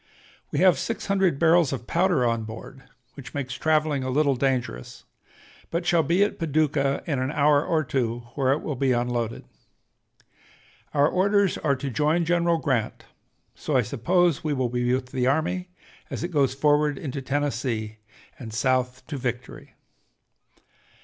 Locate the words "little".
4.09-4.35